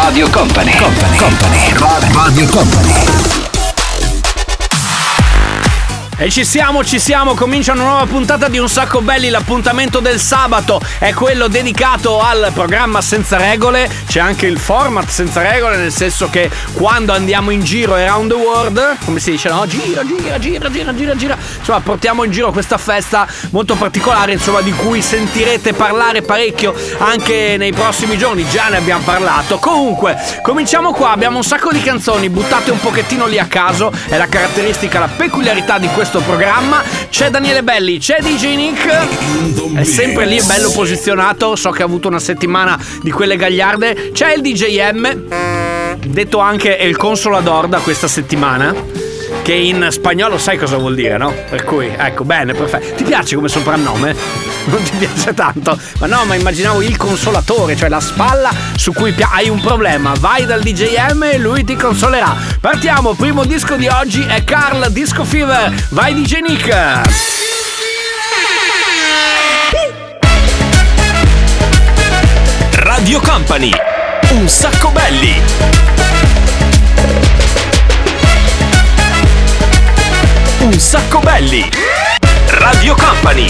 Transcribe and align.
Radio 0.00 0.30
Company. 0.30 0.70
Company. 0.76 1.18
Company. 1.18 2.12
Radio 2.12 2.46
Company. 2.46 3.28
E 6.20 6.30
ci 6.30 6.44
siamo, 6.44 6.82
ci 6.84 6.98
siamo, 6.98 7.34
comincia 7.34 7.74
una 7.74 7.84
nuova 7.84 8.06
puntata 8.06 8.48
di 8.48 8.58
Un 8.58 8.68
Sacco 8.68 9.00
Belli, 9.00 9.28
l'appuntamento 9.28 10.00
del 10.00 10.18
sabato 10.18 10.80
è 10.98 11.12
quello 11.12 11.46
dedicato 11.46 12.20
al 12.20 12.50
programma 12.52 13.00
senza 13.00 13.36
regole, 13.36 13.88
c'è 14.08 14.18
anche 14.18 14.46
il 14.46 14.58
format 14.58 15.08
senza 15.08 15.42
regole, 15.42 15.76
nel 15.76 15.92
senso 15.92 16.28
che 16.28 16.50
quando 16.72 17.12
andiamo 17.12 17.50
in 17.50 17.62
giro 17.62 17.94
around 17.94 18.32
the 18.32 18.36
world, 18.36 18.96
come 19.04 19.20
si 19.20 19.30
dice, 19.30 19.48
no? 19.48 19.64
Gira, 19.68 20.04
gira, 20.04 20.38
gira, 20.40 20.68
gira, 20.68 20.92
gira, 20.92 21.14
gira, 21.14 21.38
insomma 21.68 21.80
portiamo 21.80 22.24
in 22.24 22.30
giro 22.30 22.50
questa 22.50 22.78
festa 22.78 23.26
molto 23.50 23.74
particolare, 23.74 24.32
insomma 24.32 24.62
di 24.62 24.72
cui 24.72 25.02
sentirete 25.02 25.74
parlare 25.74 26.22
parecchio 26.22 26.74
anche 26.96 27.56
nei 27.58 27.72
prossimi 27.72 28.16
giorni, 28.16 28.48
già 28.48 28.68
ne 28.68 28.78
abbiamo 28.78 29.04
parlato. 29.04 29.58
Comunque, 29.58 30.16
cominciamo 30.42 30.92
qua, 30.92 31.10
abbiamo 31.10 31.36
un 31.36 31.44
sacco 31.44 31.70
di 31.70 31.82
canzoni 31.82 32.30
buttate 32.30 32.70
un 32.70 32.80
pochettino 32.80 33.26
lì 33.26 33.38
a 33.38 33.44
caso, 33.44 33.92
è 34.08 34.16
la 34.16 34.26
caratteristica, 34.26 34.98
la 34.98 35.10
peculiarità 35.14 35.78
di 35.78 35.88
questo 35.88 36.20
programma. 36.20 36.82
C'è 37.10 37.28
Daniele 37.28 37.62
Belli, 37.62 37.98
c'è 37.98 38.20
DJ 38.22 38.56
Nick, 38.56 39.74
è 39.74 39.84
sempre 39.84 40.24
lì 40.24 40.40
bello 40.40 40.70
posizionato, 40.70 41.54
so 41.54 41.68
che 41.68 41.82
ha 41.82 41.84
avuto 41.84 42.08
una 42.08 42.18
settimana 42.18 42.82
di 43.02 43.10
quelle 43.10 43.36
gagliarde. 43.36 44.10
C'è 44.14 44.32
il 44.32 44.40
DJ 44.40 44.90
M, 44.92 45.98
detto 46.06 46.38
anche 46.38 46.70
il 46.70 46.96
consolador 46.96 47.68
da 47.68 47.80
questa 47.80 48.08
settimana. 48.08 48.97
Che 49.48 49.54
in 49.54 49.88
spagnolo 49.90 50.36
sai 50.36 50.58
cosa 50.58 50.76
vuol 50.76 50.94
dire, 50.94 51.16
no? 51.16 51.32
Per 51.48 51.64
cui, 51.64 51.86
ecco, 51.86 52.22
bene, 52.22 52.52
perfetto. 52.52 52.96
Ti 52.96 53.04
piace 53.04 53.34
come 53.34 53.48
soprannome? 53.48 54.14
Non 54.68 54.82
ti 54.82 54.90
piace 54.98 55.32
tanto? 55.32 55.80
Ma 56.00 56.06
no, 56.06 56.26
ma 56.26 56.34
immaginavo 56.34 56.82
il 56.82 56.98
consolatore, 56.98 57.74
cioè 57.74 57.88
la 57.88 58.00
spalla 58.00 58.50
su 58.76 58.92
cui 58.92 59.12
pi- 59.12 59.24
hai 59.26 59.48
un 59.48 59.58
problema. 59.58 60.12
Vai 60.18 60.44
dal 60.44 60.60
DJM 60.60 61.22
e 61.22 61.38
lui 61.38 61.64
ti 61.64 61.76
consolerà. 61.76 62.36
Partiamo, 62.60 63.14
primo 63.14 63.46
disco 63.46 63.76
di 63.76 63.88
oggi 63.88 64.22
è 64.28 64.44
Carl 64.44 64.92
Disco 64.92 65.24
Fever. 65.24 65.72
Vai 65.92 66.12
DJ 66.12 66.40
Nick! 66.46 67.00
Radio 72.72 73.20
Company. 73.20 73.70
Un 74.32 74.46
sacco 74.46 74.90
belli. 74.90 76.17
Un 80.70 80.78
sacco 80.78 81.20
belli. 81.20 81.66
Radio 82.48 82.94
Company. 82.94 83.46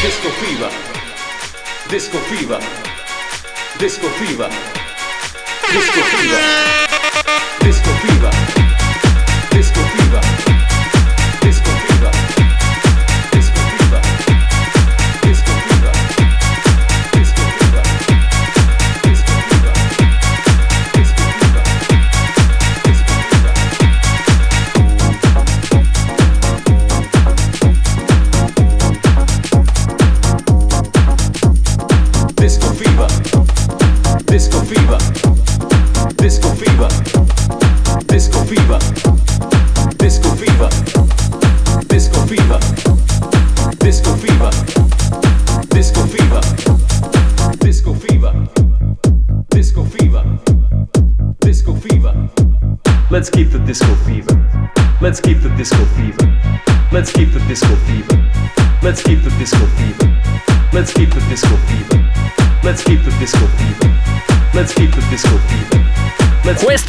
Disco 0.00 0.30
Fever. 0.38 0.70
Disco 1.88 2.18
Fever. 2.18 2.62
Disco 3.76 4.08
Fever. 4.10 4.50
Disco 5.68 6.02
Fever. 6.04 6.40
Disco 7.58 7.90
Fever. 7.90 8.34
Disco 9.50 9.80
Fever. 9.96 10.29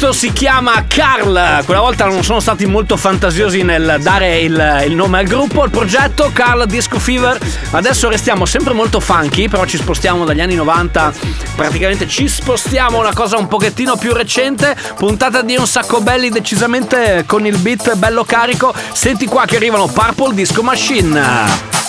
Questo 0.02 0.26
si 0.26 0.32
chiama 0.32 0.84
Carl. 0.88 1.64
Quella 1.64 1.80
volta 1.80 2.06
non 2.06 2.24
sono 2.24 2.40
stati 2.40 2.66
molto 2.66 2.96
fantasiosi 2.96 3.62
nel 3.62 3.98
dare 4.00 4.40
il, 4.40 4.82
il 4.84 4.96
nome 4.96 5.18
al 5.20 5.26
gruppo, 5.26 5.62
al 5.62 5.70
progetto 5.70 6.32
Carl 6.32 6.66
Disco 6.66 6.98
Fever. 6.98 7.38
Adesso 7.70 8.08
restiamo 8.08 8.44
sempre 8.44 8.72
molto 8.72 8.98
funky, 8.98 9.46
però 9.46 9.64
ci 9.64 9.76
spostiamo 9.76 10.24
dagli 10.24 10.40
anni 10.40 10.56
90. 10.56 11.12
Praticamente 11.54 12.08
ci 12.08 12.26
spostiamo 12.26 12.96
a 12.96 13.00
una 13.02 13.14
cosa 13.14 13.36
un 13.36 13.46
pochettino 13.46 13.94
più 13.94 14.12
recente. 14.12 14.76
Puntata 14.96 15.40
di 15.40 15.54
un 15.54 15.68
sacco 15.68 16.00
belli, 16.00 16.30
decisamente 16.30 17.22
con 17.24 17.46
il 17.46 17.56
beat 17.58 17.94
bello 17.94 18.24
carico. 18.24 18.74
Senti 18.92 19.26
qua 19.26 19.44
che 19.44 19.54
arrivano 19.54 19.86
Purple 19.86 20.34
Disco 20.34 20.64
Machine. 20.64 21.81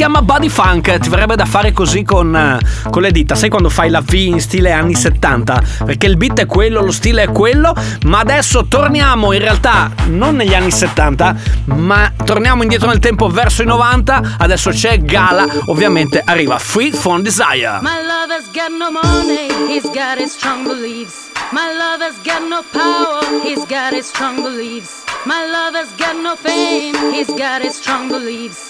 Chiama 0.00 0.22
Body 0.22 0.48
Funk, 0.48 0.98
ti 0.98 1.10
verrebbe 1.10 1.36
da 1.36 1.44
fare 1.44 1.72
così 1.72 2.04
con, 2.04 2.34
eh, 2.34 2.58
con 2.88 3.02
le 3.02 3.10
dita, 3.12 3.34
sai 3.34 3.50
quando 3.50 3.68
fai 3.68 3.90
la 3.90 4.00
V 4.00 4.10
in 4.14 4.40
stile 4.40 4.72
anni 4.72 4.94
70? 4.94 5.62
Perché 5.84 6.06
il 6.06 6.16
beat 6.16 6.40
è 6.40 6.46
quello, 6.46 6.80
lo 6.80 6.90
stile 6.90 7.24
è 7.24 7.28
quello, 7.28 7.74
ma 8.06 8.20
adesso 8.20 8.64
torniamo 8.64 9.32
in 9.32 9.40
realtà 9.40 9.90
non 10.06 10.36
negli 10.36 10.54
anni 10.54 10.70
70, 10.70 11.36
ma 11.64 12.10
torniamo 12.24 12.62
indietro 12.62 12.88
nel 12.88 12.98
tempo 12.98 13.28
verso 13.28 13.60
i 13.60 13.66
90, 13.66 14.36
adesso 14.38 14.70
c'è 14.70 15.00
Gala, 15.00 15.46
ovviamente 15.66 16.22
arriva 16.24 16.58
Free 16.58 16.92
from 16.92 17.20
Desire. 17.20 17.80
My 17.82 18.00
lover's 18.00 18.48
got 18.54 18.70
no 18.70 18.90
money, 18.90 19.48
he's 19.68 19.84
got 19.92 20.18
his 20.18 20.32
strong 20.32 20.64
beliefs. 20.64 21.28
My 21.52 21.76
lover's 21.76 22.16
got 22.24 22.40
no 22.48 22.62
power, 22.72 23.20
he's 23.42 23.66
got 23.66 23.92
his 23.92 24.06
strong 24.06 24.40
beliefs. 24.40 25.04
My 25.26 25.44
lover's 25.44 25.92
got 25.98 26.16
no 26.16 26.36
fame, 26.36 27.12
he's 27.12 27.28
got 27.36 27.60
his 27.60 27.76
strong 27.76 28.08
beliefs. 28.08 28.69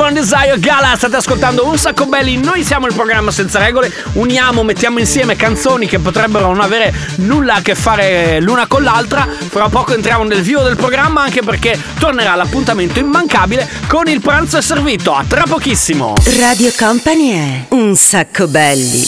Von 0.00 0.14
Desire 0.14 0.58
Gala, 0.58 0.96
state 0.96 1.16
ascoltando 1.16 1.66
un 1.66 1.76
sacco 1.76 2.06
belli, 2.06 2.38
noi 2.38 2.64
siamo 2.64 2.86
il 2.86 2.94
programma 2.94 3.30
senza 3.30 3.58
regole, 3.58 3.92
uniamo, 4.14 4.62
mettiamo 4.62 4.98
insieme 4.98 5.36
canzoni 5.36 5.86
che 5.86 5.98
potrebbero 5.98 6.46
non 6.46 6.62
avere 6.62 6.90
nulla 7.16 7.56
a 7.56 7.60
che 7.60 7.74
fare 7.74 8.40
l'una 8.40 8.66
con 8.66 8.82
l'altra, 8.82 9.28
fra 9.50 9.68
poco 9.68 9.92
entriamo 9.92 10.24
nel 10.24 10.40
vivo 10.40 10.62
del 10.62 10.76
programma 10.76 11.20
anche 11.20 11.42
perché 11.42 11.78
tornerà 11.98 12.34
l'appuntamento 12.34 12.98
immancabile 12.98 13.68
con 13.88 14.08
il 14.08 14.22
pranzo 14.22 14.56
è 14.56 14.62
servito, 14.62 15.14
a 15.14 15.22
tra 15.28 15.42
pochissimo. 15.46 16.14
Radio 16.38 16.72
Company 16.78 17.32
è 17.32 17.64
un 17.74 17.94
sacco 17.94 18.46
belli. 18.48 19.06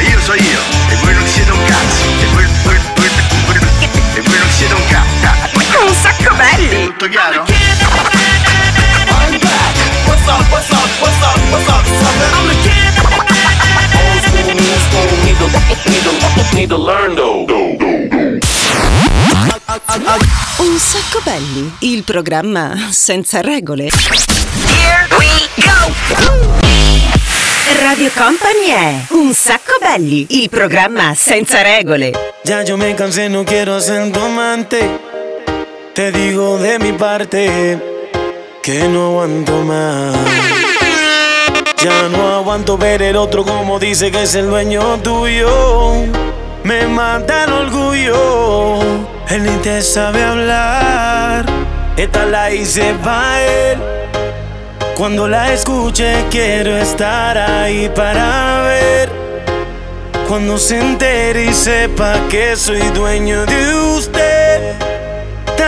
io 0.00 0.20
so 0.20 0.34
io 0.34 0.60
e 0.90 0.96
voi 1.00 1.14
non 1.14 1.22
siete 1.22 1.22
un 1.22 1.23
un 5.94 6.00
sacco 6.00 6.34
belli. 6.34 6.86
Tutto 6.86 7.08
chiaro? 7.08 7.44
Un 20.56 20.78
sacco 20.78 21.20
belli, 21.22 21.72
il 21.80 22.02
programma 22.02 22.88
senza 22.90 23.40
regole. 23.40 23.84
Here 23.84 25.06
we 25.16 25.48
go! 25.56 25.92
Radio 27.82 28.10
Company 28.14 28.66
è 28.68 29.04
Un 29.10 29.34
Sacco 29.34 29.76
Belli, 29.80 30.26
il 30.30 30.48
programma 30.48 31.14
senza 31.14 31.62
regole. 31.62 32.12
Ya 32.44 32.62
yo 32.62 32.76
me 32.76 32.94
cansé, 32.94 33.28
no 33.28 33.44
quiero 33.44 33.80
ser 33.80 34.10
tu 34.10 34.20
amante. 34.20 35.13
Te 35.94 36.10
digo 36.10 36.58
de 36.58 36.80
mi 36.80 36.90
parte 36.90 37.78
que 38.64 38.88
no 38.88 39.06
aguanto 39.10 39.52
más. 39.62 40.16
Ya 41.80 42.08
no 42.08 42.34
aguanto 42.34 42.76
ver 42.76 43.00
el 43.00 43.14
otro 43.14 43.44
como 43.44 43.78
dice 43.78 44.10
que 44.10 44.24
es 44.24 44.34
el 44.34 44.46
dueño 44.46 44.98
tuyo. 45.04 45.92
Me 46.64 46.88
mata 46.88 47.44
el 47.44 47.52
orgullo. 47.52 48.80
Él 49.28 49.44
ni 49.44 49.56
te 49.58 49.82
sabe 49.82 50.24
hablar. 50.24 51.46
Esta 51.96 52.26
la 52.26 52.50
hice 52.50 52.92
pa' 52.94 53.40
él. 53.40 53.78
Cuando 54.96 55.28
la 55.28 55.52
escuche 55.52 56.24
quiero 56.28 56.76
estar 56.76 57.38
ahí 57.38 57.88
para 57.94 58.62
ver. 58.62 59.12
Cuando 60.26 60.58
se 60.58 60.80
entere 60.80 61.44
y 61.44 61.54
sepa 61.54 62.14
que 62.28 62.56
soy 62.56 62.80
dueño 62.90 63.46
de 63.46 63.74
usted. 63.96 64.33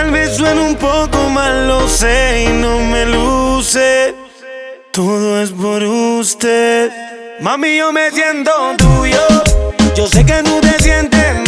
Tal 0.07 0.13
vez 0.13 0.37
suene 0.37 0.61
un 0.61 0.77
poco 0.77 1.29
mal, 1.31 1.67
lo 1.67 1.89
sé 1.89 2.45
y 2.49 2.53
no 2.53 2.79
me 2.79 3.07
luce. 3.07 4.15
Todo 4.93 5.43
es 5.43 5.51
por 5.51 5.83
usted. 5.83 6.93
Mami, 7.41 7.77
yo 7.77 7.91
me 7.91 8.13
siento 8.13 8.53
tuyo. 8.79 9.19
Yo 9.97 10.07
sé 10.07 10.25
que 10.25 10.45
tú 10.45 10.61
te 10.61 10.81
sientes 10.81 11.46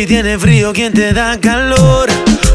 si 0.00 0.06
tiene 0.06 0.38
frío, 0.38 0.72
¿quién 0.72 0.94
te 0.94 1.12
da 1.12 1.38
calor? 1.38 2.08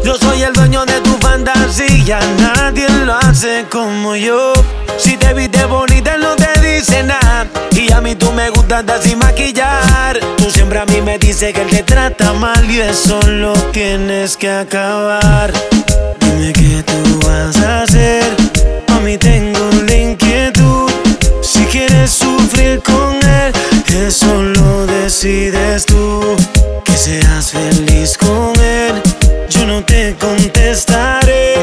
Yo 0.04 0.16
soy 0.16 0.42
el 0.42 0.52
dueño 0.54 0.84
de 0.84 1.00
tu 1.02 1.12
fantasía, 1.18 2.20
nadie 2.40 2.90
lo 3.06 3.14
hace 3.14 3.66
como 3.70 4.16
yo. 4.16 4.54
Si 4.98 5.16
te 5.16 5.32
viste 5.36 5.64
bonita, 5.66 6.18
no 6.18 6.36
te 6.36 6.60
dice 6.60 7.04
nada. 7.04 7.46
Y 7.74 7.92
a 7.92 8.02
mí 8.02 8.16
tú 8.16 8.32
me 8.32 8.50
gustas 8.50 8.80
andar 8.80 9.00
sin 9.00 9.20
maquillar. 9.20 10.20
Tú 10.38 10.50
siempre 10.50 10.80
a 10.80 10.88
mí 10.88 11.02
me 11.02 11.20
dices 11.20 11.54
que 11.54 11.62
él 11.62 11.70
te 11.70 11.84
trata 11.84 12.34
mal 12.34 12.68
y 12.68 12.80
eso 12.80 13.20
lo 13.28 13.54
tienes 13.72 14.36
que 14.38 14.50
acabar. 14.50 15.54
Dime 16.22 16.52
qué 16.52 16.84
tú 16.84 17.28
vas 17.28 17.58
a 17.58 17.84
hacer. 17.84 18.26
A 18.88 19.00
mí 19.02 19.20
tengo 19.20 19.70
la 19.86 19.96
inquietud. 19.96 20.90
Si 21.44 21.64
quieres 21.66 22.10
sufrir 22.10 22.82
con 22.82 23.18
él, 23.24 23.54
eso 23.88 24.42
lo 24.42 24.88
decides 24.88 25.86
tú. 25.86 26.36
Seas 27.06 27.52
feliz 27.52 28.18
con 28.18 28.60
él, 28.60 29.00
yo 29.48 29.68
no 29.68 29.86
te 29.86 30.16
contestaré. 30.20 31.54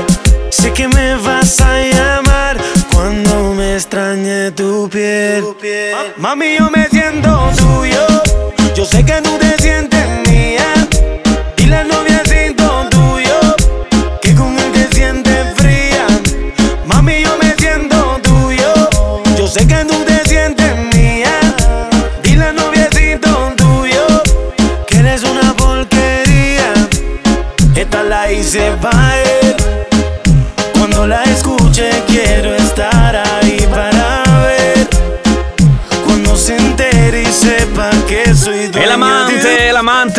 Sé 0.50 0.72
que 0.72 0.86
me 0.86 1.16
vas 1.16 1.60
a 1.60 1.80
llamar 1.80 2.56
cuando 2.92 3.52
me 3.52 3.74
extrañe 3.74 4.52
tu 4.52 4.88
piel. 4.88 5.44
Mami, 6.16 6.58
yo 6.60 6.70
me 6.70 6.88
siento 6.88 7.50
tuyo. 7.56 8.06
Yo 8.76 8.84
sé 8.84 9.04
que 9.04 9.20
tú 9.20 9.36
te 9.36 9.60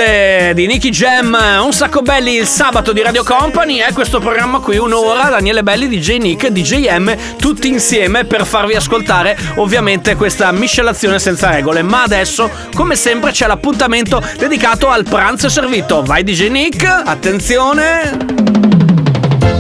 l'amante 0.04 0.54
di 0.54 0.68
Nicky 0.68 0.90
Jam, 0.90 1.38
un 1.64 1.72
sacco 1.72 2.02
belli 2.02 2.36
il 2.36 2.46
sabato 2.46 2.92
di 2.92 3.02
Radio 3.02 3.24
Company 3.24 3.78
è 3.78 3.94
questo 3.94 4.20
programma 4.20 4.60
qui, 4.60 4.78
un'ora, 4.78 5.30
Daniele 5.30 5.64
Belli, 5.64 5.88
DJ 5.88 6.18
Nick, 6.18 6.48
DJ 6.48 6.98
M, 6.98 7.16
tutti 7.38 7.68
insieme 7.68 8.26
per 8.26 8.46
farvi 8.46 8.76
ascoltare 8.76 9.38
ovviamente 9.56 10.16
questa 10.16 10.52
miscelazione 10.52 11.20
senza 11.20 11.50
regole. 11.50 11.82
Ma 11.82 12.04
adesso, 12.04 12.50
come 12.74 12.96
sempre, 12.96 13.32
c'è 13.32 13.48
l'appuntamento 13.48 14.22
dedicato 14.38 14.90
al 14.90 15.04
pranzo 15.04 15.50
servito. 15.50 16.04
Vai 16.04 16.24
DJ 16.24 16.50
Nick, 16.50 16.86
attenzione! 16.86 18.42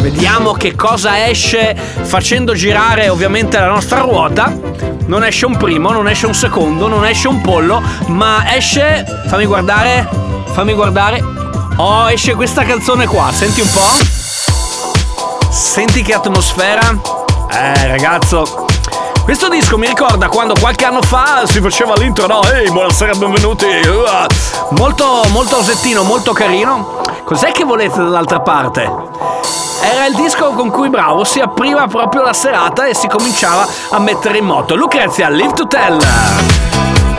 Vediamo 0.01 0.51
che 0.53 0.75
cosa 0.75 1.27
esce 1.27 1.75
facendo 2.01 2.53
girare 2.53 3.07
ovviamente 3.09 3.57
la 3.57 3.67
nostra 3.67 4.01
ruota. 4.01 4.92
Non 5.05 5.23
esce 5.23 5.45
un 5.45 5.57
primo, 5.57 5.91
non 5.91 6.07
esce 6.07 6.25
un 6.25 6.33
secondo, 6.33 6.87
non 6.87 7.05
esce 7.05 7.27
un 7.27 7.41
pollo, 7.41 7.81
ma 8.07 8.55
esce. 8.55 9.05
Fammi 9.27 9.45
guardare. 9.45 10.07
Fammi 10.53 10.73
guardare. 10.73 11.21
Oh, 11.77 12.09
esce 12.09 12.35
questa 12.35 12.63
canzone 12.63 13.05
qua. 13.07 13.31
Senti 13.31 13.61
un 13.61 13.69
po'. 13.69 15.51
Senti 15.51 16.01
che 16.01 16.13
atmosfera. 16.13 16.81
Eh, 17.51 17.87
ragazzo. 17.87 18.72
Questo 19.23 19.47
disco 19.47 19.77
mi 19.77 19.87
ricorda 19.87 20.27
quando 20.27 20.53
qualche 20.59 20.85
anno 20.85 21.01
fa 21.01 21.43
si 21.45 21.61
faceva 21.61 21.95
l'intro, 21.95 22.27
no? 22.27 22.43
Ehi, 22.43 22.69
buonasera, 22.69 23.13
benvenuti. 23.15 23.65
Uh, 23.65 24.75
Molto, 24.75 25.23
molto 25.29 25.57
osettino, 25.57 26.03
molto 26.03 26.33
carino. 26.33 27.01
Cos'è 27.23 27.51
che 27.51 27.63
volete 27.63 27.97
dall'altra 27.97 28.41
parte? 28.41 28.81
Era 29.81 30.05
il 30.07 30.15
disco 30.15 30.51
con 30.51 30.69
cui 30.69 30.89
Bravo 30.89 31.23
si 31.23 31.39
apriva 31.39 31.87
proprio 31.87 32.21
la 32.21 32.33
serata 32.33 32.85
e 32.85 32.93
si 32.93 33.07
cominciava 33.07 33.65
a 33.91 33.99
mettere 33.99 34.39
in 34.39 34.45
moto. 34.45 34.75
Lucrezia, 34.75 35.29
Live 35.29 35.53
to 35.53 35.67
Tell. 35.67 37.12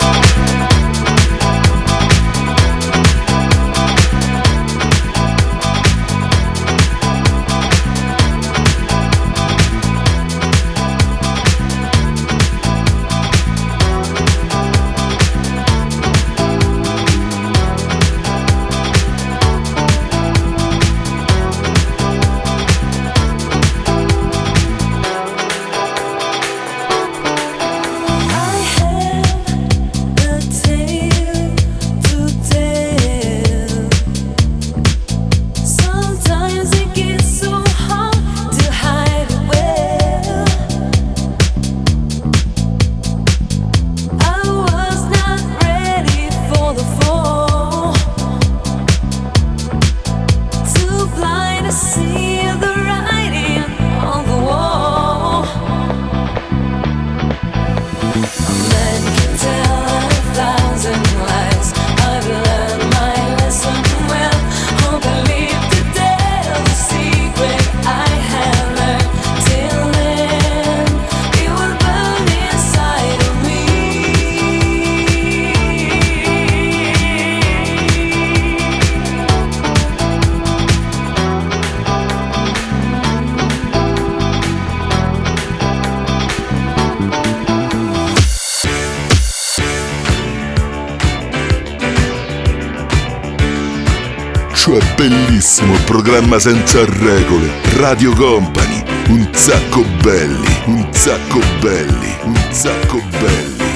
Cioè 94.64 94.80
bellissimo 94.97 95.75
programma 95.85 96.38
senza 96.38 96.87
regole, 96.87 97.50
Radio 97.76 98.14
Company, 98.14 98.83
un 99.09 99.28
sacco 99.35 99.85
belli, 100.02 100.62
un 100.64 100.88
sacco 100.90 101.38
belli, 101.61 102.16
un 102.23 102.40
sacco 102.49 102.99
belli. 103.21 103.73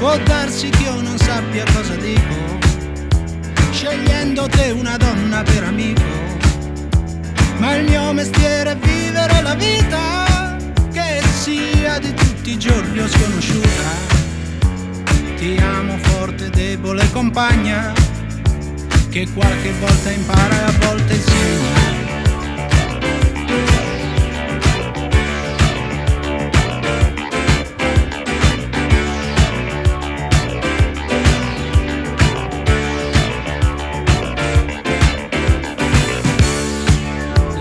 Può 0.00 0.18
darsi 0.24 0.68
che 0.68 0.82
io 0.82 1.00
non 1.00 1.16
sappia 1.16 1.62
cosa 1.72 1.94
dico, 1.94 2.58
scegliendo 3.70 4.48
te 4.48 4.72
una 4.72 4.96
donna 4.96 5.44
per 5.44 5.62
amico. 5.62 6.02
Ma 7.58 7.76
il 7.76 7.88
mio 7.88 8.12
mestiere 8.12 8.72
è 8.72 8.76
vivere 8.76 9.42
la 9.42 9.54
vita, 9.54 10.56
che 10.92 11.22
sia 11.40 12.00
di 12.00 12.12
tutti 12.12 12.50
i 12.50 12.58
giorni 12.58 12.98
o 12.98 13.06
sconosciuta. 13.06 14.12
Ti 15.36 15.56
amo 15.62 15.96
forte, 15.98 16.50
debole 16.50 17.08
compagna, 17.12 17.92
che 19.14 19.28
qualche 19.32 19.70
volta 19.78 20.10
impara 20.10 20.58
e 20.58 20.64
a 20.64 20.72
volte 20.88 21.14
insegna. 21.14 21.82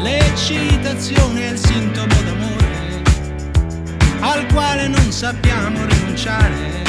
L'eccitazione 0.01 1.49
è 1.49 1.51
il 1.51 1.59
sintomo 1.59 2.15
d'amore 2.25 3.01
al 4.21 4.47
quale 4.51 4.87
non 4.87 5.11
sappiamo 5.11 5.85
rinunciare. 5.85 6.81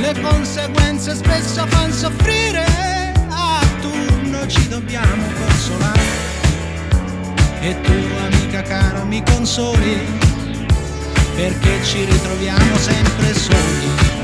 Le 0.00 0.20
conseguenze 0.20 1.14
spesso 1.14 1.64
fanno 1.68 1.92
soffrire, 1.94 2.73
ci 4.46 4.68
dobbiamo 4.68 5.26
consolare. 5.38 6.02
E 7.60 7.80
tu, 7.80 7.92
amica 7.92 8.62
cara, 8.62 9.04
mi 9.04 9.22
consoli, 9.22 9.98
perché 11.34 11.82
ci 11.84 12.04
ritroviamo 12.04 12.76
sempre 12.76 13.34
soli. 13.34 14.23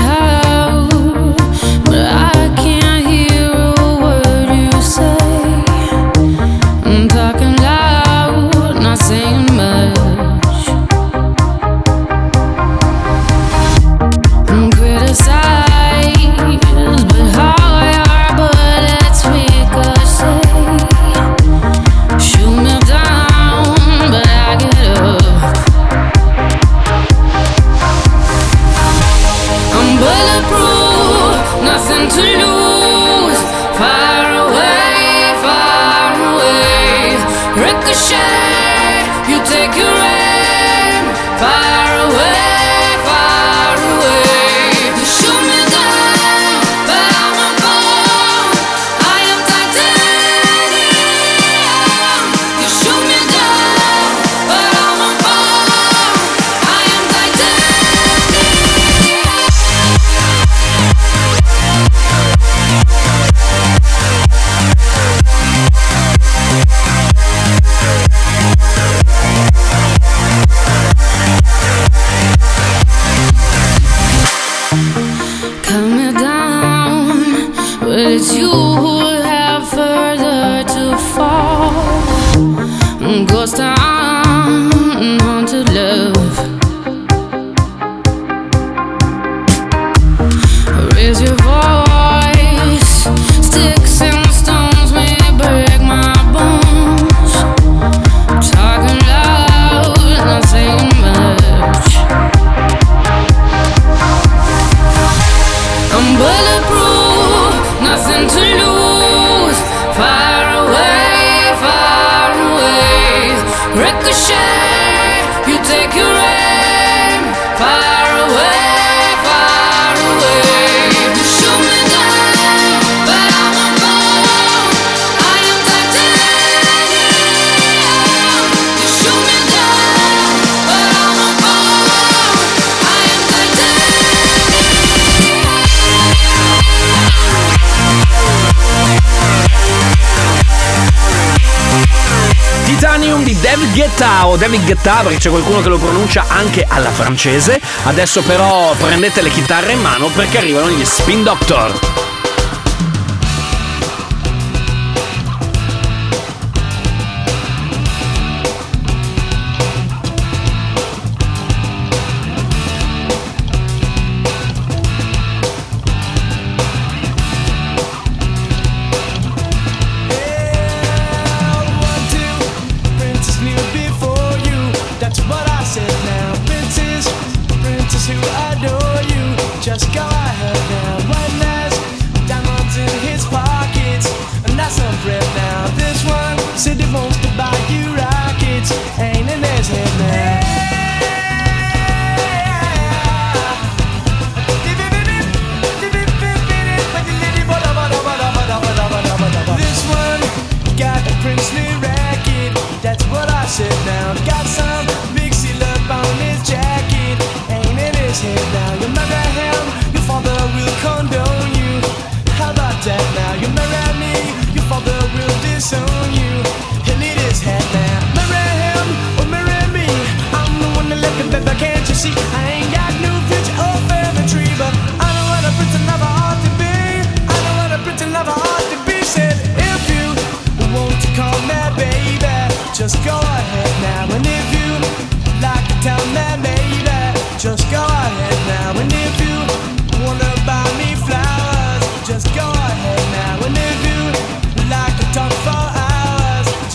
o 144.31 144.37
David 144.37 144.63
Guetta, 144.63 145.01
perché 145.03 145.17
c'è 145.17 145.29
qualcuno 145.29 145.61
che 145.61 145.69
lo 145.69 145.77
pronuncia 145.77 146.25
anche 146.29 146.65
alla 146.67 146.91
francese. 146.91 147.59
Adesso 147.83 148.21
però 148.21 148.73
prendete 148.77 149.21
le 149.21 149.29
chitarre 149.29 149.73
in 149.73 149.81
mano 149.81 150.07
perché 150.07 150.37
arrivano 150.37 150.69
gli 150.69 150.85
Spin 150.85 151.23
Doctor. 151.23 151.90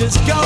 is 0.06 0.16
gone. 0.18 0.45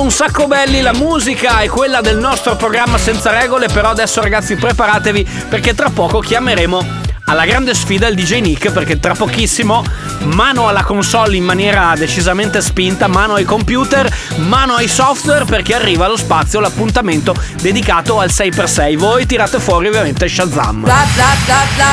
Ascoltando 0.00 0.02
un 0.02 0.10
sacco 0.10 0.46
belli, 0.46 0.80
la 0.80 0.94
musica 0.94 1.60
è 1.60 1.68
quella 1.68 2.00
del 2.00 2.16
nostro 2.16 2.56
programma 2.56 2.96
senza 2.96 3.38
regole, 3.38 3.68
però 3.68 3.90
adesso 3.90 4.22
ragazzi 4.22 4.56
preparatevi 4.56 5.28
perché 5.48 5.74
tra 5.74 5.90
poco 5.90 6.20
chiameremo 6.20 7.08
alla 7.26 7.44
grande 7.44 7.74
sfida 7.74 8.06
il 8.08 8.16
DJ 8.16 8.40
Nick 8.40 8.72
perché 8.72 8.98
tra 8.98 9.14
pochissimo 9.14 9.84
mano 10.24 10.68
alla 10.68 10.84
console 10.84 11.36
in 11.36 11.44
maniera 11.44 11.92
decisamente 11.96 12.62
spinta, 12.62 13.08
mano 13.08 13.34
ai 13.34 13.44
computer, 13.44 14.12
mano 14.50 14.74
ai 14.74 14.88
software 14.88 15.44
perché 15.44 15.76
arriva 15.76 16.06
allo 16.06 16.16
spazio 16.16 16.58
l'appuntamento 16.58 17.32
dedicato 17.62 18.18
al 18.18 18.30
6x6. 18.30 18.96
Voi 18.96 19.24
tirate 19.24 19.60
fuori 19.60 19.86
ovviamente 19.86 20.26
Shazam. 20.26 20.80
Bla 20.82 21.06
bla 21.14 21.36
bla 21.44 21.62
bla 21.76 21.86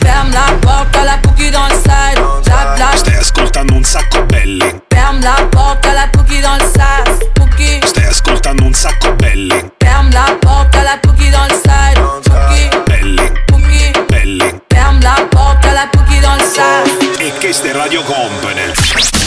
Ferme 0.00 0.32
la 0.32 0.56
porte, 0.60 1.04
la 1.04 1.18
Pookie 1.18 1.50
dans 1.50 1.68
le 1.68 1.76
side 1.76 2.20
Bla 2.42 2.72
bla 2.74 2.90
Stai 2.96 3.14
ascoltando 3.14 3.72
un 3.74 3.84
sacco 3.84 4.24
belli. 4.24 4.82
La 5.20 5.46
porte, 5.48 5.92
la 5.92 6.08
Pookie 6.10 6.40
dans 6.40 6.56
le 6.56 6.64
side 6.64 7.86
Stai 7.86 8.06
ascoltando 8.06 8.64
un 8.64 8.74
sacco 8.74 9.14
belli. 9.14 9.70
La 10.10 10.36
porte, 10.40 10.82
la 10.82 10.98
Pookie 11.00 11.30
dans 11.30 11.46
le 11.46 11.54
side 11.54 12.00
Pookie 12.24 12.68
Belli. 12.84 13.32
Pookie 13.46 13.92
Belli. 14.08 14.60
Ferme 14.66 15.00
la 15.00 15.24
porte, 15.30 15.70
la 15.72 15.86
Pookie 15.86 16.20
dans 16.20 16.34
le 16.34 16.42
side 16.42 17.24
E 17.24 17.32
che 17.38 17.52
ste 17.52 17.70
Radio 17.70 18.02
Company. 18.02 19.21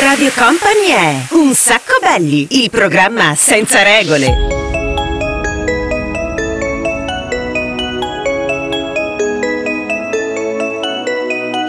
Radio 0.00 0.30
Company 0.34 0.88
è 0.88 1.26
Un 1.30 1.54
sacco 1.54 1.98
belli, 2.00 2.46
il 2.62 2.70
programma 2.70 3.34
senza 3.34 3.82
regole. 3.82 4.26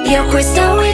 Io 0.05 0.25
questo 0.25 0.61
weekend 0.61 0.88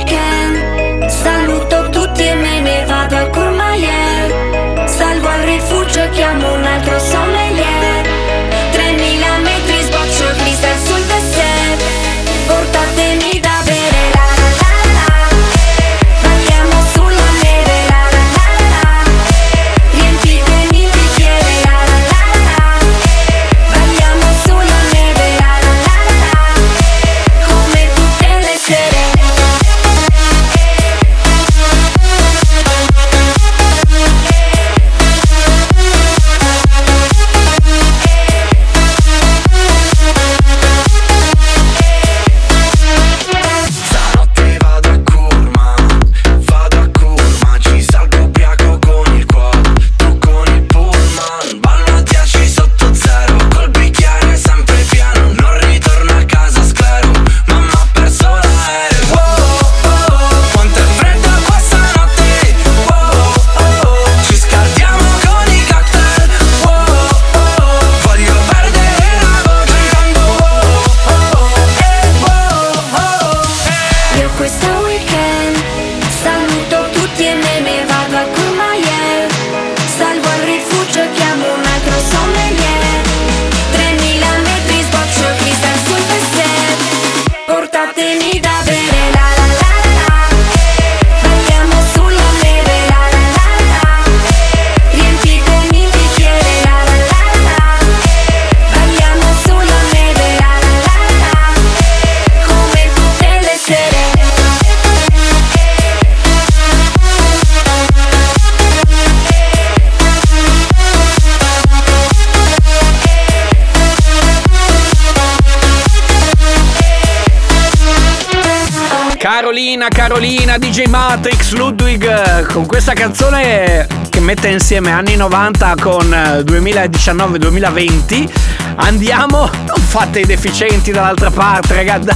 Ludwig, 121.51 122.03
eh, 122.03 122.45
con 122.45 122.65
questa 122.65 122.93
canzone 122.93 123.87
che 124.09 124.19
mette 124.19 124.47
insieme 124.47 124.91
anni 124.91 125.15
90 125.15 125.75
con 125.79 126.13
eh, 126.13 126.39
2019-2020. 126.41 128.29
Andiamo, 128.77 129.49
non 129.65 129.77
fate 129.77 130.21
i 130.21 130.25
deficienti 130.25 130.91
dall'altra 130.91 131.29
parte, 131.31 131.75
raga, 131.75 131.97
dai. 132.03 132.13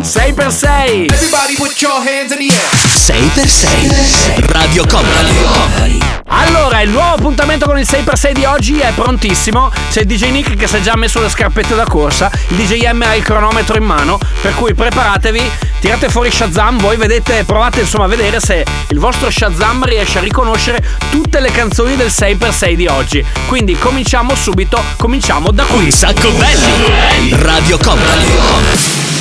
6x6. 0.00 1.12
Everybody 1.12 1.54
put 1.56 1.80
your 1.80 2.00
hands 2.00 2.32
in 2.32 2.38
the 2.38 2.52
air 2.52 2.70
6x6 2.94 4.52
Radio 4.52 4.86
Company. 4.86 5.98
Allora, 6.26 6.80
il 6.80 6.90
nuovo 6.90 7.19
appuntamento 7.40 7.66
con 7.66 7.78
il 7.78 7.86
6x6 7.88 8.32
di 8.32 8.44
oggi 8.44 8.78
è 8.80 8.92
prontissimo. 8.92 9.72
C'è 9.90 10.00
il 10.00 10.06
DJ 10.06 10.30
Nick 10.30 10.56
che 10.56 10.66
si 10.66 10.76
è 10.76 10.80
già 10.80 10.94
messo 10.94 11.20
le 11.20 11.30
scarpette 11.30 11.74
da 11.74 11.84
corsa. 11.84 12.30
Il 12.48 12.56
DJ 12.56 12.90
M 12.90 13.00
ha 13.00 13.14
il 13.14 13.22
cronometro 13.22 13.78
in 13.78 13.84
mano. 13.84 14.18
Per 14.42 14.54
cui 14.54 14.74
preparatevi, 14.74 15.50
tirate 15.80 16.10
fuori 16.10 16.30
Shazam. 16.30 16.78
Voi 16.78 16.98
vedete, 16.98 17.44
provate 17.44 17.80
insomma 17.80 18.04
a 18.04 18.08
vedere 18.08 18.40
se 18.40 18.64
il 18.88 18.98
vostro 18.98 19.30
Shazam 19.30 19.84
riesce 19.84 20.18
a 20.18 20.20
riconoscere 20.20 20.84
tutte 21.10 21.40
le 21.40 21.50
canzoni 21.50 21.96
del 21.96 22.08
6x6 22.08 22.74
di 22.74 22.86
oggi. 22.88 23.24
Quindi 23.46 23.78
cominciamo 23.78 24.34
subito. 24.34 24.82
Cominciamo 24.96 25.50
da 25.50 25.64
qui. 25.64 25.84
Un 25.84 25.90
sacco 25.92 26.30
belli. 26.32 27.36
Radio 27.42 27.78
Company. 27.78 28.36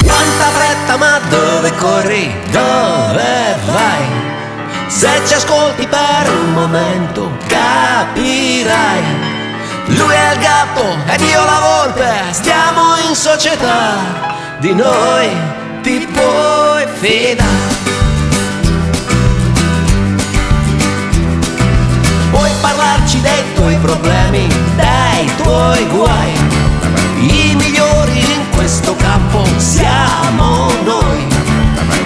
Quanta 0.05 0.49
fretta 0.49 0.97
ma 0.97 1.19
dove 1.29 1.73
corri? 1.75 2.35
Dove 2.51 3.55
vai? 3.65 4.38
Se 4.89 5.07
ci 5.27 5.35
ascolti 5.35 5.85
per 5.87 6.33
un 6.41 6.53
momento 6.53 7.31
capirai. 7.47 9.03
Lui 9.85 10.13
è 10.13 10.33
il 10.33 10.39
gatto 10.39 10.83
ed 11.05 11.21
io 11.21 11.45
la 11.45 11.59
volpe. 11.59 12.09
Stiamo 12.31 12.97
in 13.07 13.15
società. 13.15 13.97
Di 14.57 14.73
noi 14.73 15.29
ti 15.83 16.07
puoi 16.11 16.87
fidare. 16.99 17.77
Puoi 22.31 22.51
parlarci 22.59 23.21
dei 23.21 23.53
tuoi 23.55 23.75
problemi 23.75 24.47
Dei 24.75 25.35
tuoi 25.37 25.87
guai. 25.87 26.33
I 27.19 27.55
migliori 27.55 28.19
in 28.19 28.49
questo 28.55 28.95
campo 28.95 29.43
siamo 29.57 30.71
noi. 30.83 31.27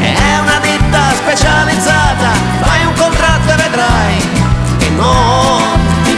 È 0.02 0.38
una 0.38 0.60
ditta 0.60 1.00
specializzata 1.16 2.73
E 3.74 3.76
vedrai 3.76 4.18
Che 4.78 4.90
non 4.90 5.80
ti 6.04 6.18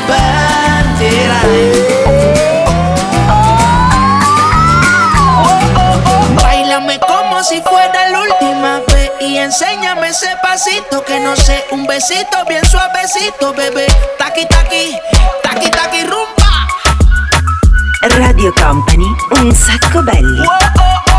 Bailame 6.34 7.00
como 7.00 7.42
si 7.44 7.62
fuera 7.66 8.10
la 8.10 8.20
última 8.20 8.82
vez 8.88 9.12
Y 9.22 9.38
enséñame 9.38 10.10
ese 10.10 10.36
pasito 10.42 11.04
que 11.06 11.20
no 11.20 11.36
sé 11.36 11.66
Un 11.72 11.86
besito 11.88 12.44
bien 12.48 12.66
suavecito, 12.66 13.54
bebé. 13.54 13.88
Taqui, 14.18 14.46
taqui, 14.48 14.98
taqui, 15.42 15.70
taqui, 15.70 16.04
rumba. 16.04 16.46
Radio 18.18 18.54
Company, 18.54 19.08
un 19.32 19.56
sacco 19.56 20.02
belli. 20.04 20.42
High 20.42 21.15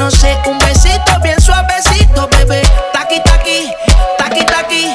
no 0.00 0.10
sé, 0.10 0.34
un 0.46 0.58
besito 0.58 1.20
bien 1.22 1.38
suavecito, 1.38 2.26
bebé. 2.28 2.62
Taqui, 2.90 3.20
taqui, 3.22 3.70
taqui, 4.16 4.44
taqui, 4.46 4.86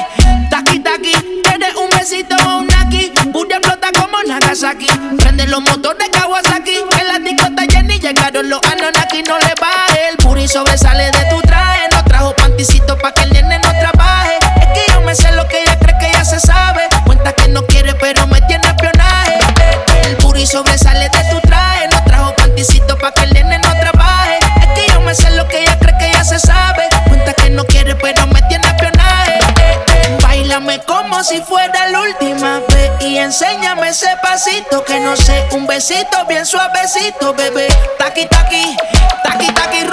taqui, 0.50 0.78
taqui. 0.80 1.12
Tienes 1.44 1.76
un 1.76 1.88
besito 1.96 2.34
o 2.44 2.58
un 2.58 2.68
aquí, 2.74 3.12
pura 3.32 3.60
flota 3.62 3.88
como 3.92 4.20
Nagasaki. 4.26 4.88
Prende 5.16 5.46
los 5.46 5.60
motores 5.60 6.08
Kawasaki, 6.08 6.78
en 7.00 7.06
la 7.06 7.18
discota 7.20 7.62
Jenny 7.70 8.00
llegaron 8.00 8.50
los 8.50 8.60
Anonaki, 8.64 9.22
no 9.22 9.38
la 9.38 9.45
bien 36.26 36.46
suavecito, 36.46 37.34
bebé. 37.34 37.68
Taqui, 37.98 38.26
taqui, 38.28 38.76
taqui, 39.22 39.46
taqui, 39.52 39.84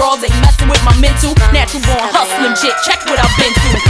They 0.00 0.26
ain't 0.26 0.40
messing 0.40 0.66
with 0.66 0.82
my 0.82 0.98
mental. 0.98 1.34
Natural 1.52 1.82
born 1.84 2.08
hustling 2.08 2.56
shit, 2.56 2.74
check 2.88 3.04
what 3.04 3.20
I've 3.20 3.36
been 3.36 3.52
through. 3.52 3.89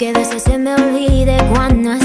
aunque 0.00 0.18
a 0.18 0.22
veces 0.22 0.42
se 0.44 0.56
me 0.56 0.74
olvide 0.74 1.36
cuando 1.52 1.99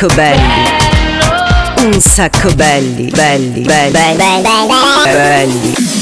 sacco 0.00 0.14
belli. 0.14 1.84
Un 1.84 2.00
sacco 2.00 2.54
belli, 2.54 3.10
belli, 3.10 3.60
belli, 3.60 3.90
belli. 3.90 4.16
belli. 4.16 4.42
belli. 5.04 5.99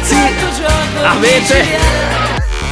Ragazzi, 0.00 0.16
avete. 1.02 1.98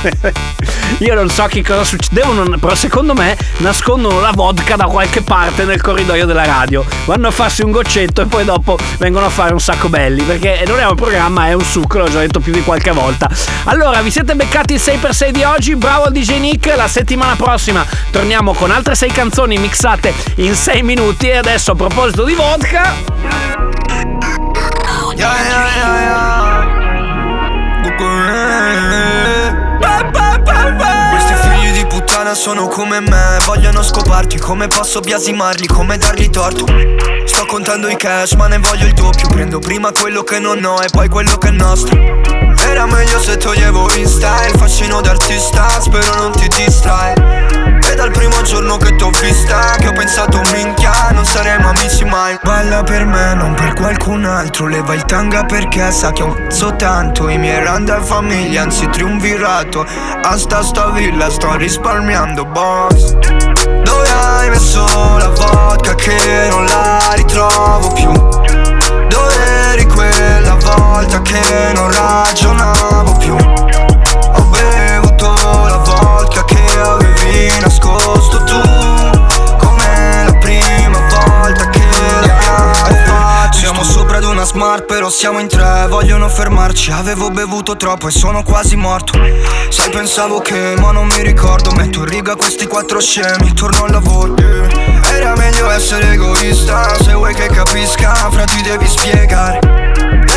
Io 0.98 1.14
non 1.14 1.28
so 1.28 1.44
che 1.46 1.62
cosa 1.62 1.84
succede, 1.84 2.22
però 2.58 2.74
secondo 2.74 3.14
me 3.14 3.36
nascondono 3.58 4.20
la 4.20 4.30
vodka 4.32 4.76
da 4.76 4.84
qualche 4.84 5.22
parte 5.22 5.64
nel 5.64 5.80
corridoio 5.80 6.24
della 6.24 6.44
radio. 6.44 6.84
Vanno 7.04 7.28
a 7.28 7.30
farsi 7.30 7.62
un 7.62 7.70
goccetto 7.70 8.22
e 8.22 8.26
poi 8.26 8.44
dopo 8.44 8.78
vengono 8.98 9.26
a 9.26 9.28
fare 9.28 9.52
un 9.52 9.60
sacco 9.60 9.88
belli. 9.88 10.22
Perché 10.22 10.64
non 10.66 10.78
è 10.78 10.86
un 10.86 10.94
programma, 10.94 11.48
è 11.48 11.52
un 11.52 11.62
succo, 11.62 11.98
l'ho 11.98 12.08
già 12.08 12.20
detto 12.20 12.40
più 12.40 12.52
di 12.52 12.62
qualche 12.62 12.92
volta. 12.92 13.28
Allora, 13.64 14.00
vi 14.00 14.10
siete 14.10 14.34
beccati 14.34 14.74
il 14.74 14.80
6x6 14.80 15.30
di 15.30 15.42
oggi? 15.42 15.76
Bravo 15.76 16.04
al 16.04 16.12
DJ 16.12 16.38
Nick. 16.38 16.74
La 16.74 16.88
settimana 16.88 17.34
prossima 17.34 17.84
torniamo 18.10 18.54
con 18.54 18.70
altre 18.70 18.94
6 18.94 19.10
canzoni 19.10 19.58
mixate 19.58 20.14
in 20.36 20.54
6 20.54 20.82
minuti. 20.82 21.28
E 21.28 21.36
adesso, 21.36 21.72
a 21.72 21.74
proposito 21.74 22.24
di 22.24 22.34
vodka. 22.34 22.94
Yeah, 25.16 25.34
yeah, 25.42 25.74
yeah, 25.74 26.38
puttana 32.28 32.34
sono 32.34 32.68
come 32.68 33.00
me 33.00 33.38
Vogliono 33.44 33.82
scoparti 33.82 34.38
Come 34.38 34.68
posso 34.68 35.00
biasimarli 35.00 35.66
Come 35.66 35.96
dargli 35.96 36.28
torto? 36.30 36.66
Sto 37.24 37.46
contando 37.46 37.88
i 37.88 37.96
cash 37.96 38.32
ma 38.32 38.46
ne 38.48 38.58
voglio 38.58 38.86
il 38.86 38.94
doppio 38.94 39.28
Prendo 39.28 39.58
prima 39.58 39.92
quello 39.92 40.22
che 40.22 40.38
non 40.38 40.62
ho 40.64 40.80
e 40.82 40.88
poi 40.90 41.08
quello 41.08 41.36
che 41.36 41.48
è 41.48 41.50
nostro. 41.50 41.96
Era 42.66 42.86
meglio 42.86 43.20
se 43.20 43.36
toglievo 43.36 43.90
in 43.96 44.06
style 44.06 44.56
Fascino 44.56 45.00
d'artista 45.00 45.68
Spero 45.80 46.14
non 46.14 46.32
ti 46.32 46.48
distrai 46.48 47.17
primo 48.28 48.42
giorno 48.42 48.76
che 48.76 48.94
t'ho 48.96 49.10
vista 49.10 49.76
Che 49.78 49.88
ho 49.88 49.92
pensato 49.92 50.40
minchia 50.52 51.10
Non 51.12 51.24
saremo 51.24 51.68
amici 51.68 52.04
mai. 52.04 52.38
Balla 52.42 52.82
per 52.82 53.04
me 53.04 53.34
non 53.34 53.54
per 53.54 53.74
qualcun 53.74 54.24
altro 54.24 54.66
Leva 54.66 54.94
il 54.94 55.04
tanga 55.04 55.44
perché 55.44 55.90
sa 55.90 56.12
che 56.12 56.22
ho 56.22 56.36
so 56.48 56.74
tanto. 56.76 57.28
I 57.28 57.38
miei 57.38 57.62
randa 57.62 58.00
famiglia 58.02 58.62
anzi 58.62 58.88
triunvirato. 58.88 59.86
Hasta 60.22 60.62
sta 60.62 60.90
villa 60.90 61.30
sto 61.30 61.56
risparmiando 61.56 62.44
boss. 62.44 63.12
Dove 63.12 64.10
hai 64.10 64.50
messo 64.50 64.84
la 64.84 65.28
vodka 65.28 65.94
che 65.94 66.48
non 66.50 66.64
la 66.64 66.98
ritrovo 67.14 67.92
più? 67.92 68.12
Dove 68.12 69.34
eri 69.72 69.86
quella 69.86 70.54
volta 70.54 71.22
che 71.22 71.72
non 71.74 71.90
ragionavo 71.90 73.16
più 73.18 73.67
smart 84.58 84.86
però 84.86 85.08
siamo 85.08 85.38
in 85.38 85.46
tre 85.46 85.86
Vogliono 85.88 86.28
fermarci, 86.28 86.90
avevo 86.90 87.30
bevuto 87.30 87.76
troppo 87.76 88.08
e 88.08 88.10
sono 88.10 88.42
quasi 88.42 88.74
morto. 88.74 89.12
Sai 89.68 89.88
pensavo 89.90 90.40
che 90.40 90.74
ma 90.80 90.90
non 90.90 91.06
mi 91.06 91.22
ricordo. 91.22 91.70
Metto 91.70 92.00
in 92.00 92.06
riga 92.06 92.34
questi 92.34 92.66
quattro 92.66 92.98
scemi, 92.98 93.52
torno 93.52 93.84
al 93.84 93.92
lavoro. 93.92 94.34
Era 94.36 95.36
meglio 95.36 95.70
essere 95.70 96.12
egoista 96.12 96.96
Se 97.02 97.12
vuoi 97.12 97.34
che 97.34 97.46
capisca, 97.46 98.14
fra 98.14 98.44
ti 98.44 98.60
devi 98.62 98.86
spiegare 98.88 99.88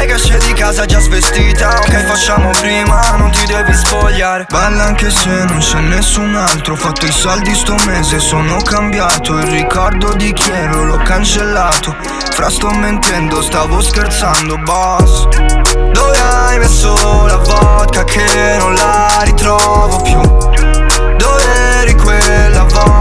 Lei 0.01 0.09
che 0.09 0.15
esce 0.15 0.39
di 0.39 0.53
casa 0.53 0.85
già 0.85 0.99
svestita? 0.99 1.77
Ok 1.77 2.05
facciamo 2.05 2.49
prima, 2.59 3.17
non 3.17 3.29
ti 3.29 3.45
devi 3.45 3.71
spogliare. 3.71 4.47
Balla 4.49 4.85
anche 4.85 5.11
se 5.11 5.29
non 5.29 5.59
c'è 5.59 5.79
nessun 5.79 6.33
altro. 6.33 6.75
Fatto 6.75 7.05
i 7.05 7.11
soldi 7.11 7.53
sto 7.53 7.75
mese, 7.85 8.17
sono 8.17 8.57
cambiato. 8.63 9.37
Il 9.37 9.45
ricordo 9.45 10.11
di 10.15 10.33
chi 10.33 10.49
ero 10.49 10.85
l'ho 10.85 10.97
cancellato. 11.03 11.95
Fra 12.31 12.49
sto 12.49 12.71
mentendo, 12.71 13.43
stavo 13.43 13.79
scherzando 13.79 14.57
boss. 14.57 15.27
Dove 15.91 16.17
hai 16.17 16.57
messo 16.57 17.27
la 17.27 17.37
vodka 17.37 18.03
che 18.03 18.55
non 18.57 18.73
la 18.73 19.19
ritrovo 19.21 20.01
più? 20.01 20.19
Dove 21.15 21.43
eri 21.79 21.93
quella 21.93 22.63
volta 22.63 23.00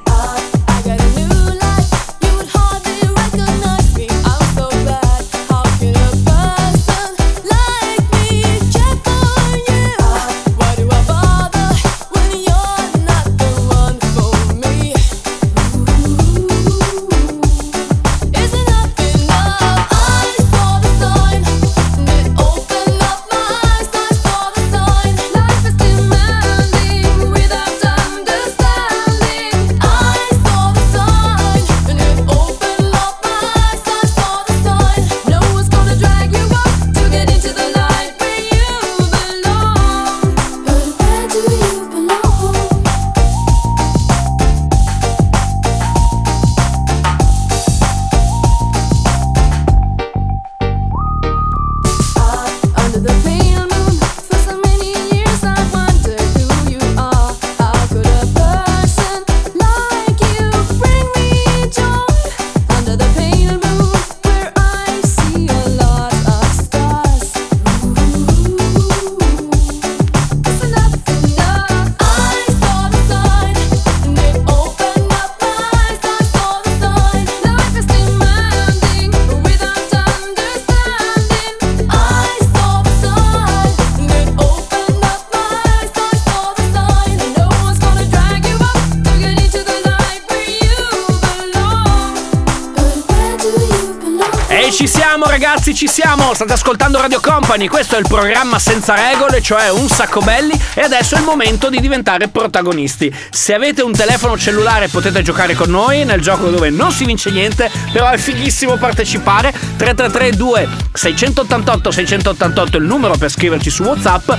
Ragazzi, 95.61 95.75
ci 95.75 95.87
siamo! 95.87 96.33
State 96.33 96.53
ascoltando 96.53 96.99
Radio 96.99 97.19
Company, 97.19 97.67
questo 97.67 97.95
è 97.95 97.99
il 97.99 98.07
programma 98.07 98.57
senza 98.57 98.95
regole, 98.95 99.41
cioè 99.41 99.69
un 99.69 99.87
sacco 99.87 100.19
belli 100.21 100.59
e 100.73 100.81
adesso 100.81 101.13
è 101.13 101.19
il 101.19 101.23
momento 101.23 101.69
di 101.69 101.79
diventare 101.79 102.29
protagonisti. 102.29 103.13
Se 103.29 103.53
avete 103.53 103.83
un 103.83 103.91
telefono 103.91 104.35
cellulare 104.37 104.87
potete 104.87 105.21
giocare 105.21 105.53
con 105.53 105.69
noi 105.69 106.03
nel 106.03 106.19
gioco 106.19 106.49
dove 106.49 106.71
non 106.71 106.91
si 106.91 107.05
vince 107.05 107.29
niente, 107.29 107.69
però 107.93 108.09
è 108.09 108.17
fighissimo 108.17 108.77
partecipare. 108.77 109.51
3332 109.51 110.67
688 110.93 111.91
688 111.91 112.77
è 112.77 112.79
il 112.79 112.87
numero 112.87 113.15
per 113.17 113.29
scriverci 113.29 113.69
su 113.69 113.83
WhatsApp 113.83 114.31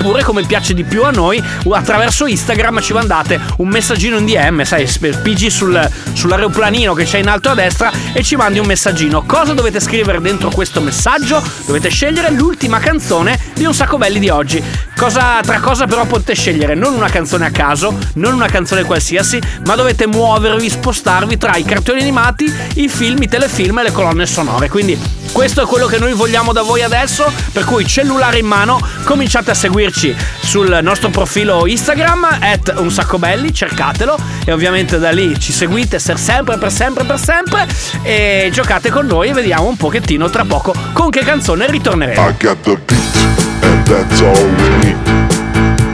oppure 0.00 0.22
come 0.22 0.44
piace 0.44 0.72
di 0.72 0.82
più 0.82 1.04
a 1.04 1.10
noi 1.10 1.42
attraverso 1.70 2.26
Instagram 2.26 2.80
ci 2.80 2.94
mandate 2.94 3.38
un 3.58 3.68
messaggino 3.68 4.16
in 4.16 4.24
DM, 4.24 4.62
sai, 4.62 4.86
spigi 4.86 5.50
sul, 5.50 5.88
sull'aeroplanino 6.14 6.94
che 6.94 7.04
c'è 7.04 7.18
in 7.18 7.28
alto 7.28 7.50
a 7.50 7.54
destra 7.54 7.92
e 8.14 8.22
ci 8.22 8.34
mandi 8.34 8.58
un 8.58 8.66
messaggino. 8.66 9.24
Cosa 9.26 9.52
dovete 9.52 9.78
scrivere 9.78 10.20
dentro 10.20 10.48
questo 10.50 10.80
messaggio 10.80 11.42
dovete 11.66 11.90
scegliere 11.90 12.30
l'ultima 12.30 12.78
canzone 12.78 13.38
di 13.54 13.66
Un 13.66 13.74
sacco 13.74 13.98
belli 13.98 14.18
di 14.18 14.30
oggi. 14.30 14.62
Cosa, 14.96 15.40
tra 15.42 15.60
cosa 15.60 15.86
però 15.86 16.06
potete 16.06 16.34
scegliere? 16.34 16.74
Non 16.74 16.94
una 16.94 17.10
canzone 17.10 17.46
a 17.46 17.50
caso, 17.50 17.96
non 18.14 18.32
una 18.34 18.48
canzone 18.48 18.84
qualsiasi, 18.84 19.38
ma 19.66 19.74
dovete 19.74 20.06
muovervi, 20.06 20.68
spostarvi 20.68 21.36
tra 21.36 21.56
i 21.56 21.64
cartoni 21.64 22.00
animati, 22.00 22.52
i 22.74 22.88
film, 22.88 23.22
i 23.22 23.28
telefilm 23.28 23.78
e 23.78 23.82
le 23.84 23.92
colonne 23.92 24.24
sonore. 24.24 24.68
Quindi 24.68 24.98
questo 25.32 25.62
è 25.62 25.66
quello 25.66 25.86
che 25.86 25.98
noi 25.98 26.12
vogliamo 26.12 26.52
da 26.52 26.62
voi 26.62 26.82
adesso, 26.82 27.30
per 27.52 27.64
cui 27.64 27.86
cellulare 27.86 28.38
in 28.38 28.46
mano, 28.46 28.80
cominciate 29.04 29.50
a 29.50 29.54
seguirci 29.54 29.89
sul 30.40 30.78
nostro 30.82 31.10
profilo 31.10 31.66
Instagram, 31.66 32.38
at 32.40 32.74
un 32.76 32.90
sacco 32.90 33.18
belli, 33.18 33.52
cercatelo 33.52 34.18
e 34.44 34.52
ovviamente 34.52 34.98
da 34.98 35.10
lì 35.10 35.38
ci 35.38 35.52
seguite 35.52 35.98
per 35.98 36.18
sempre, 36.18 36.58
per 36.58 36.72
sempre, 36.72 37.04
per 37.04 37.18
sempre 37.18 37.66
e 38.02 38.50
giocate 38.52 38.90
con 38.90 39.06
noi 39.06 39.28
e 39.28 39.32
vediamo 39.32 39.68
un 39.68 39.76
pochettino 39.76 40.28
tra 40.30 40.44
poco 40.44 40.74
con 40.92 41.10
che 41.10 41.20
canzone 41.20 41.70
ritorneremo. 41.70 42.28
I 42.28 42.34
got 42.38 42.56
the 42.62 42.76
beat, 42.86 43.16
and 43.62 43.86
that's 43.86 44.20
all 44.20 44.32
we 44.32 44.68
need. 44.84 44.96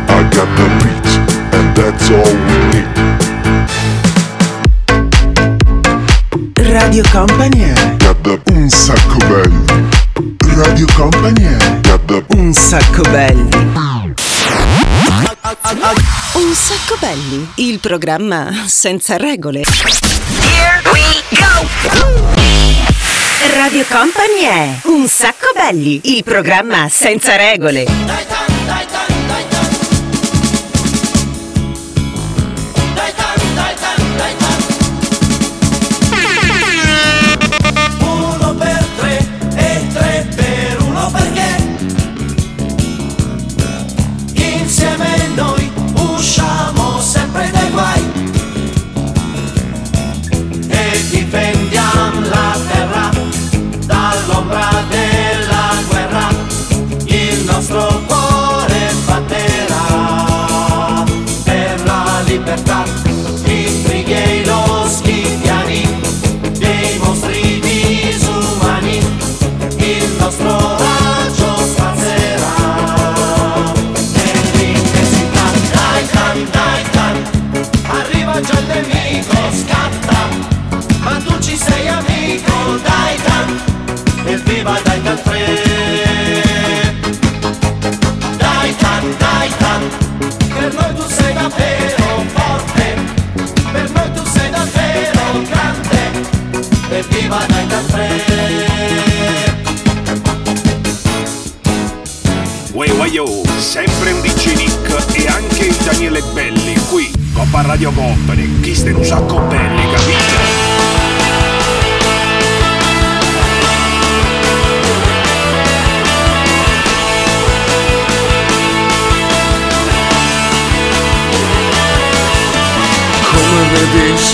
I 0.09 0.29
got 0.31 0.49
the 0.55 0.69
beat, 0.83 1.07
and 1.53 1.75
that's 1.75 2.09
all 2.11 2.35
we 2.47 2.59
need. 2.73 2.97
Radio 6.69 7.03
Company 7.11 7.73
Got 7.99 8.21
the 8.23 8.41
un 8.53 8.69
sacco 8.69 9.17
belli. 9.27 10.06
Radio 10.57 10.87
Company 10.95 11.57
Un 12.29 12.53
sacco 12.53 13.03
belli. 13.03 13.49
Un 16.33 16.55
sacco 16.55 16.97
belli, 16.99 17.49
il 17.57 17.79
programma 17.79 18.65
senza 18.67 19.17
regole. 19.17 19.61
Here 19.61 20.83
we 20.93 21.23
go! 21.31 21.69
Radio 23.55 23.85
Company 23.89 24.41
è 24.43 24.81
Un 24.89 25.07
sacco 25.07 25.53
belli, 25.55 26.01
il 26.17 26.25
programma 26.25 26.89
senza 26.89 27.37
regole. 27.37 27.87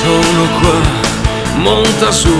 Sono 0.02 0.48
qua, 0.58 0.80
monta 1.58 2.10
su, 2.10 2.36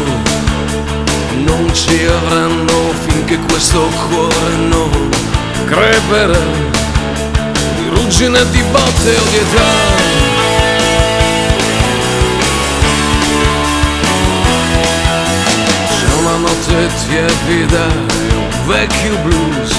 non 1.45 1.73
ci 1.73 2.05
avranno 2.07 2.93
finché 3.07 3.39
questo 3.39 3.89
cuore 4.09 4.57
non 4.69 5.11
creperà. 5.67 6.41
Di 7.77 7.89
ruggine, 7.95 8.41
di 8.51 8.63
botte 8.63 9.17
o 9.17 9.25
di 9.31 9.37
età. 9.37 9.71
C'è 15.99 16.13
una 16.19 16.37
notte 16.39 16.91
tiepida 17.07 17.87
e 18.09 18.35
un 18.35 18.67
vecchio 18.67 19.17
blues 19.19 19.71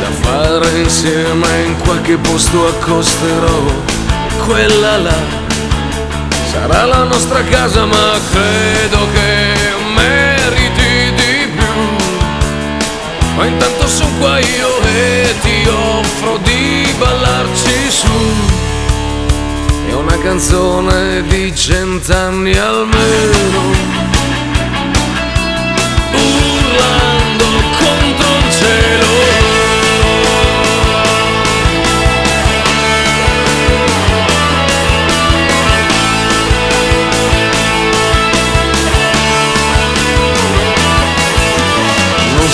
da 0.00 0.10
fare 0.20 0.80
insieme 0.80 1.62
in 1.66 1.76
qualche 1.84 2.16
posto 2.18 2.66
accosterò 2.66 3.62
quella 4.44 4.96
là 4.98 5.41
sarà 6.52 6.84
la 6.84 7.04
nostra 7.04 7.42
casa 7.44 7.86
ma 7.86 8.10
credo 8.30 9.08
che 9.14 9.54
meriti 9.94 11.12
di 11.14 11.48
più. 11.56 11.74
Ma 13.36 13.46
intanto 13.46 13.88
sono 13.88 14.10
qua 14.18 14.38
io 14.38 14.80
e 14.82 15.34
ti 15.40 15.66
offro 15.66 16.36
di 16.42 16.86
ballarci 16.98 17.90
su. 17.90 18.18
È 19.88 19.92
una 19.94 20.18
canzone 20.18 21.22
di 21.22 21.54
cent'anni 21.56 22.54
almeno. 22.58 23.60
Urlando 26.12 27.46
contro 27.78 28.28
il 28.36 28.52
cielo 28.58 29.51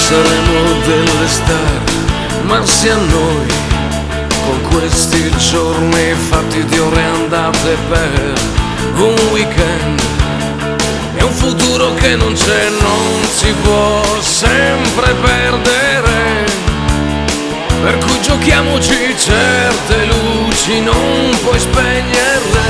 saremo 0.09 0.73
delle 0.87 1.29
star, 1.29 1.83
ma 2.45 2.65
sia 2.65 2.97
noi, 2.97 3.47
con 4.47 4.61
questi 4.71 5.31
giorni 5.37 6.15
fatti 6.31 6.65
di 6.65 6.79
ore 6.79 7.03
andate 7.05 7.77
per 7.91 8.33
un 8.95 9.15
weekend. 9.33 10.01
È 11.15 11.23
un 11.23 11.33
futuro 11.33 11.93
che 11.95 12.17
non 12.17 12.33
c'è, 12.33 12.71
non 12.71 13.23
si 13.31 13.53
può 13.63 14.03
sempre 14.21 15.13
perdere. 15.13 16.47
Per 17.83 17.99
cui 17.99 18.21
giochiamoci 18.23 19.15
certe 19.19 20.07
luci, 20.07 20.81
non 20.81 21.39
puoi 21.43 21.61
spegnerle. 21.61 22.63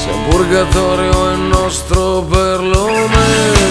Se 0.00 0.10
un 0.10 0.28
purgatorio 0.28 1.32
è 1.32 1.36
nostro 1.36 2.22
perlomeno 2.22 3.61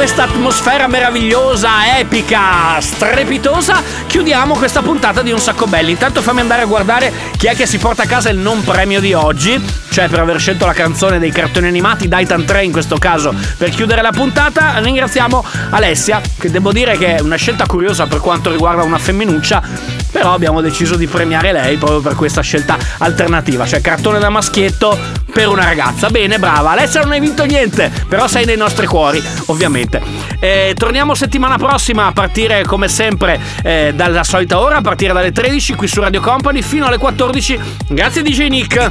questa 0.00 0.22
atmosfera 0.22 0.88
meravigliosa, 0.88 1.98
epica, 1.98 2.80
strepitosa, 2.80 3.82
chiudiamo 4.06 4.54
questa 4.54 4.80
puntata 4.80 5.20
di 5.20 5.30
Un 5.30 5.38
Sacco 5.38 5.66
Belli. 5.66 5.90
Intanto 5.90 6.22
fammi 6.22 6.40
andare 6.40 6.62
a 6.62 6.64
guardare 6.64 7.12
chi 7.36 7.48
è 7.48 7.54
che 7.54 7.66
si 7.66 7.76
porta 7.76 8.04
a 8.04 8.06
casa 8.06 8.30
il 8.30 8.38
non 8.38 8.64
premio 8.64 8.98
di 8.98 9.12
oggi, 9.12 9.62
cioè 9.90 10.08
per 10.08 10.20
aver 10.20 10.38
scelto 10.38 10.66
la 10.66 10.72
canzone 10.72 11.18
dei 11.18 11.30
cartoni 11.30 11.66
animati, 11.66 12.08
Daitan 12.08 12.44
3 12.44 12.64
in 12.64 12.72
questo 12.72 12.96
caso, 12.96 13.34
per 13.56 13.70
chiudere 13.70 14.02
la 14.02 14.12
puntata. 14.12 14.78
Ringraziamo 14.78 15.44
Alessia, 15.70 16.20
che 16.38 16.50
devo 16.50 16.72
dire 16.72 16.96
che 16.96 17.16
è 17.16 17.20
una 17.20 17.36
scelta 17.36 17.66
curiosa 17.66 18.06
per 18.06 18.20
quanto 18.20 18.50
riguarda 18.50 18.82
una 18.82 18.98
femminuccia, 18.98 19.62
però 20.10 20.32
abbiamo 20.32 20.60
deciso 20.60 20.96
di 20.96 21.06
premiare 21.06 21.52
lei 21.52 21.76
proprio 21.76 22.00
per 22.00 22.14
questa 22.14 22.40
scelta 22.40 22.78
alternativa, 22.98 23.66
cioè 23.66 23.80
cartone 23.80 24.18
da 24.18 24.28
maschietto 24.28 24.98
per 25.32 25.48
una 25.48 25.64
ragazza. 25.64 26.08
Bene, 26.10 26.38
brava. 26.38 26.70
Alessia 26.70 27.02
non 27.02 27.12
hai 27.12 27.20
vinto 27.20 27.44
niente, 27.44 27.90
però 28.08 28.26
sei 28.26 28.44
nei 28.44 28.56
nostri 28.56 28.86
cuori, 28.86 29.22
ovviamente. 29.46 30.00
Eh, 30.38 30.74
torniamo 30.76 31.14
settimana 31.14 31.56
prossima 31.56 32.06
a 32.06 32.12
partire 32.12 32.64
come 32.64 32.88
sempre 32.88 33.40
eh, 33.62 33.92
dalla 33.94 34.24
solita 34.24 34.58
ora, 34.58 34.76
a 34.76 34.80
partire 34.80 35.12
dalle 35.12 35.32
13 35.32 35.74
qui 35.74 35.86
su 35.86 36.00
Radio 36.00 36.20
Company 36.20 36.62
fino 36.62 36.86
alle 36.86 36.98
14. 36.98 37.58
Grazie 37.88 38.22
DJ 38.22 38.48
Nick. 38.48 38.86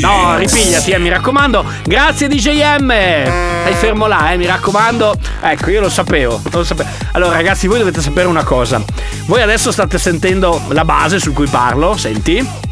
No, 0.00 0.19
ripigliati, 0.36 0.90
eh, 0.90 0.98
mi 0.98 1.08
raccomando. 1.08 1.64
Grazie 1.84 2.28
DJ 2.28 2.78
M. 2.78 2.90
Stai 2.90 3.74
fermo 3.74 4.06
là, 4.06 4.32
eh, 4.32 4.36
mi 4.36 4.46
raccomando. 4.46 5.14
Ecco, 5.40 5.70
io 5.70 5.80
lo 5.80 5.88
sapevo, 5.88 6.40
lo 6.50 6.64
sapevo. 6.64 6.88
Allora, 7.12 7.34
ragazzi, 7.34 7.66
voi 7.66 7.78
dovete 7.78 8.00
sapere 8.00 8.26
una 8.26 8.44
cosa. 8.44 8.82
Voi 9.26 9.42
adesso 9.42 9.72
state 9.72 9.98
sentendo 9.98 10.60
la 10.68 10.84
base 10.84 11.18
su 11.18 11.32
cui 11.32 11.46
parlo, 11.46 11.96
senti? 11.96 12.68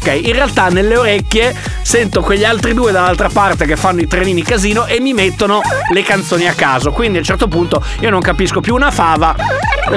Ok, 0.00 0.20
in 0.22 0.32
realtà 0.32 0.68
nelle 0.68 0.96
orecchie 0.96 1.54
sento 1.82 2.22
quegli 2.22 2.44
altri 2.44 2.72
due 2.72 2.92
dall'altra 2.92 3.28
parte 3.28 3.66
che 3.66 3.76
fanno 3.76 4.00
i 4.00 4.06
trenini 4.06 4.42
casino 4.42 4.86
e 4.86 5.00
mi 5.00 5.12
mettono 5.12 5.60
le 5.92 6.02
canzoni 6.02 6.46
a 6.46 6.52
caso. 6.52 6.92
Quindi 6.92 7.16
a 7.16 7.20
un 7.20 7.26
certo 7.26 7.48
punto 7.48 7.82
io 8.00 8.10
non 8.10 8.20
capisco 8.20 8.60
più 8.60 8.74
una 8.74 8.90
fava 8.90 9.34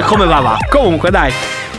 come 0.04 0.26
va 0.26 0.40
va. 0.40 0.56
Comunque 0.68 1.10
dai. 1.10 1.32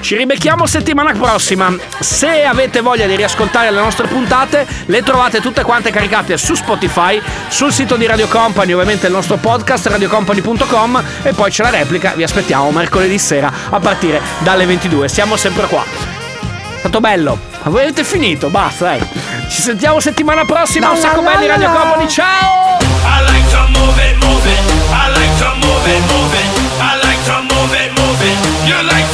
Ci 0.04 0.18
ribecchiamo 0.18 0.66
settimana 0.68 1.14
prossima. 1.14 1.74
Se 1.98 2.44
avete 2.44 2.82
voglia 2.82 3.08
di 3.08 3.16
riascoltare 3.16 3.72
le 3.72 3.80
nostre 3.80 4.06
puntate, 4.08 4.68
le 4.88 5.02
trovate 5.02 5.40
tutte 5.40 5.64
quante 5.64 5.92
caricate 5.92 6.36
su 6.36 6.56
Spotify, 6.56 7.22
sul 7.48 7.72
sito 7.72 7.96
di 7.96 8.06
Radio 8.06 8.28
Company, 8.28 8.74
ovviamente 8.74 9.08
il 9.08 9.14
nostro 9.14 9.38
podcast 9.38 9.88
radiocompany.com 9.88 11.04
e 11.24 11.32
poi 11.32 11.50
c'è 11.50 11.64
la 11.64 11.70
replica. 11.70 12.12
Vi 12.18 12.24
aspettiamo 12.24 12.70
mercoledì 12.72 13.18
sera 13.18 13.50
a 13.70 13.80
partire 13.80 14.22
dalle 14.40 14.66
22. 14.66 15.08
Siamo 15.08 15.38
sempre 15.38 15.68
qua. 15.68 15.86
È 15.86 16.80
stato 16.80 17.00
bello. 17.00 17.40
Avete 17.62 18.04
finito, 18.04 18.50
basta, 18.50 18.84
dai. 18.84 19.08
Ci 19.48 19.62
sentiamo 19.62 20.02
settimana 20.02 20.44
prossima. 20.44 20.90
Un 20.90 20.98
sacco 20.98 21.22
belli 21.22 21.48
Radio 21.48 21.72
Company. 21.72 22.10
Ciao! 22.10 22.78
I 23.06 23.24
like 23.32 23.50
to 23.52 23.80
move 23.80 23.98
it, 24.04 24.22
move 24.22 24.50
it. 24.50 24.60
I 24.92 25.12
like 25.14 25.38
to 25.40 25.56
move 25.66 25.88
it, 25.88 26.02
move 26.12 26.36
it. 26.36 26.64
I 26.82 27.00
like 27.02 27.24
to 27.24 27.42
move 27.54 27.74
it, 27.74 27.98
move 27.98 28.22
it. 28.22 28.68
You 28.68 28.84
like 28.84 29.13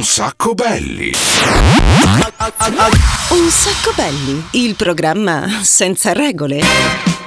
un 0.00 0.06
sacco 0.06 0.54
belli. 0.54 1.12
Un 3.28 3.50
sacco 3.50 3.92
belli, 3.94 4.46
il 4.52 4.74
programma 4.74 5.60
senza 5.60 6.14
regole. 6.14 7.19